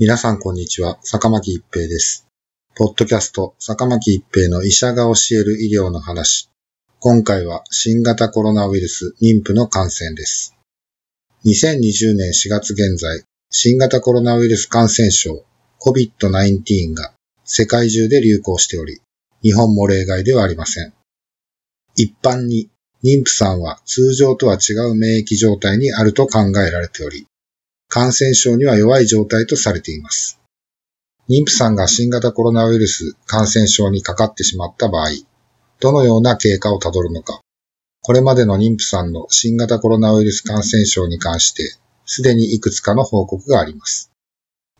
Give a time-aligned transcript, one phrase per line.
[0.00, 2.28] 皆さんこんにちは、坂巻一平です。
[2.76, 6.48] ポッドキャスト、坂巻一平の医者が教える医療の話。
[7.00, 10.54] 今回は新型コロナウイルス妊婦の感染です。
[11.46, 15.44] 2020年4月現在、新型コロナウイルス感染症
[15.80, 17.12] COVID-19 が
[17.42, 19.00] 世界中で流行しており、
[19.42, 20.92] 日本も例外ではありません。
[21.96, 22.70] 一般に
[23.02, 27.26] 妊婦さんは通常とは違う免疫状態にあると考えられており、
[27.88, 30.38] 感染症には弱い状態とされています。
[31.28, 35.08] 妊婦さんが新型コロナウイルス感染症にかかってしまった場合、
[35.80, 37.40] どのような経過をたどるのか、
[38.02, 44.10] これまでの妊婦さんの新型コロナウイルス感染症に関して、すでにいくつかの報告があります。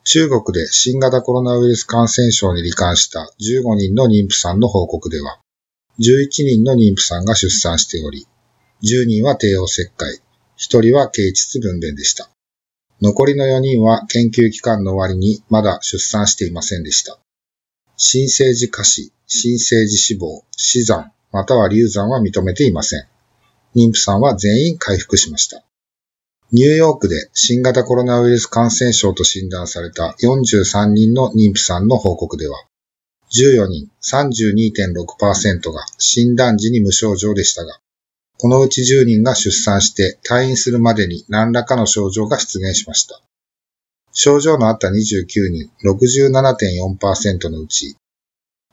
[0.04, 5.38] 中国で新型コロナウイルス感染症に罹患した15人の妊婦さんの報告では、
[5.98, 8.26] 11人の妊婦さんが出産しており、
[8.82, 10.14] 10人は帝王切開、
[10.56, 12.30] 1人は経腟分娩でした。
[13.00, 17.18] 残りの4人は研究期間の終わりにまだ出産していませんでした。
[17.96, 23.06] 新生児下死、新生児死亡、死産、または流産は認めていません。
[23.76, 25.62] 妊婦さんは全員回復しました。
[26.50, 32.64] ニューヨークで新型コロナウイルス感染症と診断された43人の妊婦さんの報告では、
[33.30, 37.78] 14人32.6%が診断時に無症状でしたが、
[38.38, 43.20] このうち10人が出産して退院するまでに何らかの症状が出現しました。
[44.12, 47.96] 症状のあった29人67.4%のうち、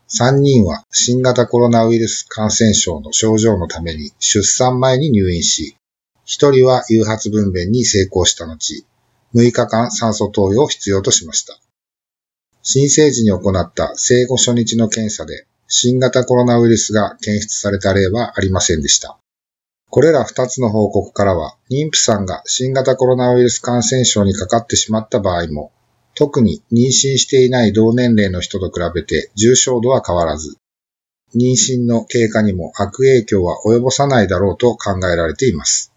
[0.07, 5.75] 3人は新型コロナウイルス感染症の症状のために出産前に入院し、
[6.27, 8.85] 1人は誘発分娩に成功した後、
[9.33, 11.57] 6日間酸素投与を必要としました。
[12.61, 19.17] 新生児に行った生後初日の検査で新型コロナウイルスが検出された例はありませんでした。
[19.89, 25.71] これら2つの報告からは、妊婦さんが新型コロナウイルス感染症にかかってしまった場合も、
[26.15, 30.57] 特に妊娠していない同年齢の人と比べて重症度は変わらず、
[31.35, 35.91] 妊娠の経過にも悪影響は及ぼさないだろうと考えられています。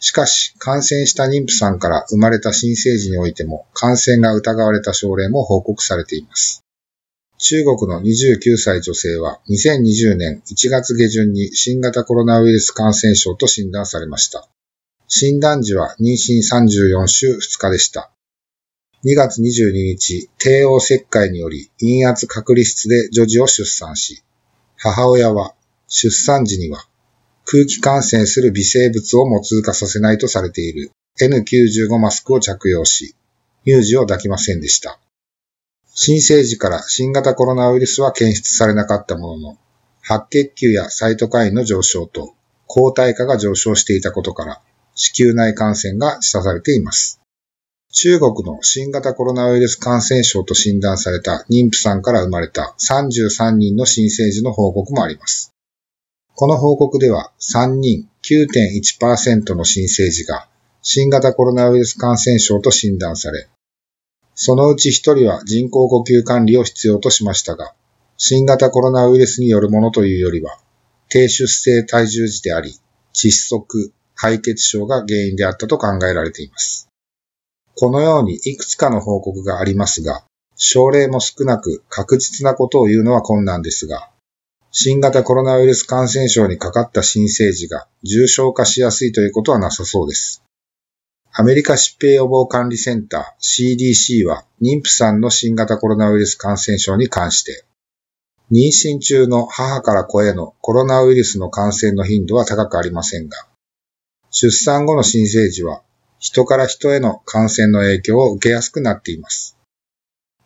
[0.00, 6.64] しかし、感染した妊婦さんから生まれた新生児においても感染が疑われた症例も報告されています。
[7.40, 14.48] 中国の29歳女性は2020年1月下旬に新型コロナウイルス感染症と診断されました。
[15.06, 18.10] 診断時は妊娠34週2日でした。
[19.04, 24.24] 2月22日、帝王切開により陰圧隔離室で女児を出産し、
[24.76, 25.54] 母親は
[25.86, 26.88] 出産時には
[27.44, 33.14] 空気感染する微生物をも通過させないとされている N95 マスクを着用し、
[33.64, 34.98] 乳児を抱きませんでした。
[36.00, 39.58] 新生児から新型コロナウイルスは検出されなかったものの、
[40.00, 42.36] 白血球やサイトカインの上昇と
[42.68, 44.62] 抗体価が上昇していたことから、
[44.94, 47.20] 子宮内感染が示唆されています。
[47.92, 55.52] 中国の新型コロナウイルス感染症と診断された妊婦さんから生まれた33人の新生児の報告もあります。
[56.36, 60.46] この報告では3人9.1%の新生児が
[60.80, 63.48] 新型コロナウイルス感染症と診断され、
[64.40, 67.74] そのうち1人は人工呼吸管理を必要としましたが、
[68.18, 70.58] 新型コロナウイルスによるものというよりは、
[71.08, 72.78] 低出生体重児であり、
[73.12, 76.88] 窒息、敗血症が原因であったと考えられています。
[77.74, 80.22] このようにいくつかの報告がありますが、
[80.54, 84.08] 症例も少なく確実なことを言うのは困難ですが、
[84.70, 90.44] 新型コロナウイルス感染症にかかった新生児が重症化しやすいということはなさそうです。
[91.40, 97.64] アメリカ疾病予防管理センター CDC は妊婦さんの新型コロナウイルス感染症に関して、
[98.50, 103.36] 妊娠中の母から子へのコロナウイルスの感染の頻度は高くありませんが、
[104.32, 105.82] 出産後の新生児は
[106.18, 109.56] 人から人への感染の影響を受けやすくなっています。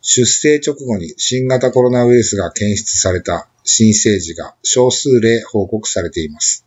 [0.02, 6.66] 出生直後に新型コロナウイルスが検出された新生児が少数例報告されています。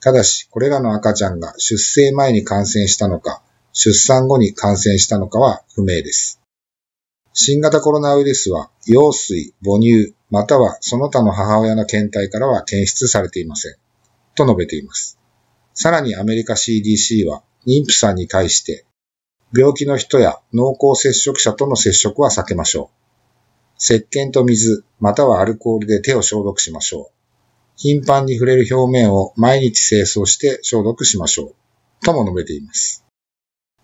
[0.00, 3.42] ただし、これらの赤ちゃんが出生前に感染したのか、
[3.78, 6.40] 出産後に感染したのかは不明です。
[7.34, 13.74] 新型コロナウイルスは、羊水、母乳、またはその他の母親の検体からは検出されていません。
[14.34, 15.18] と述べています。
[15.74, 18.86] さらにアメリカ CDC は、妊婦さんに対して、
[19.54, 22.96] 病気の人や濃厚接触者との接触は避けましょう。
[23.78, 27.16] 石鹸と水、またはアルコールで手を消毒しましょう。
[27.76, 31.54] 頻繁に触れる表面を毎日清掃して消毒しましょう。
[32.02, 33.05] とも述べています。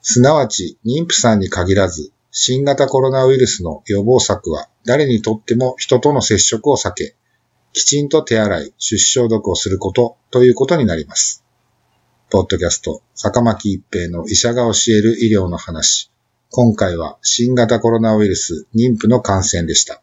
[0.03, 7.15] すなわち、妊婦さんに限らず、新型コロナウイルスの予防策は誰にとっても人との接触を避け、
[7.73, 11.45] きちんと手洗い、手指消毒をすることということになります。
[12.31, 16.11] ポッドキャスト、坂巻一平の医者が教える医療の話。
[16.51, 20.03] 今回は新型コロナウイルス妊婦の感染でした。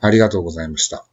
[0.00, 1.06] ありがとうございました。